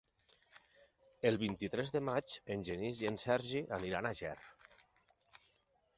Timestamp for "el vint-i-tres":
1.31-1.93